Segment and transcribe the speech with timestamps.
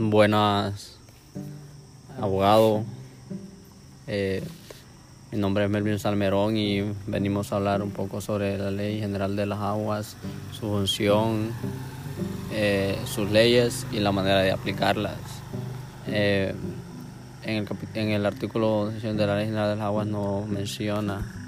[0.00, 0.96] Buenas,
[2.20, 2.84] abogado.
[4.06, 4.44] Eh,
[5.32, 9.34] mi nombre es Melvin Salmerón y venimos a hablar un poco sobre la Ley General
[9.34, 10.16] de las Aguas,
[10.52, 11.50] su función,
[12.52, 15.18] eh, sus leyes y la manera de aplicarlas.
[16.06, 16.54] Eh,
[17.42, 21.47] en, el en el artículo de la Ley General de las Aguas no menciona